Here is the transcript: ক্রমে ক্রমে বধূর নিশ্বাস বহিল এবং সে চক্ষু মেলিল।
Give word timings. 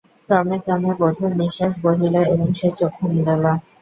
ক্রমে 0.25 0.57
ক্রমে 0.63 0.91
বধূর 0.99 1.31
নিশ্বাস 1.41 1.73
বহিল 1.83 2.15
এবং 2.25 2.47
সে 2.59 2.67
চক্ষু 2.79 3.03
মেলিল। 3.07 3.45